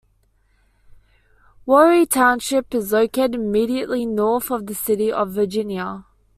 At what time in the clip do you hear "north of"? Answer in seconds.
4.03-4.65